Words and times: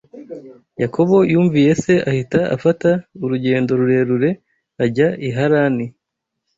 Yakobo 0.81 1.15
yumviye 1.31 1.71
se, 1.83 1.93
ahita 2.09 2.39
afata 2.55 2.89
urugendo 3.23 3.71
rurerure 3.79 4.29
ajya 4.83 5.07
i 5.27 5.29
Harani 5.35 5.85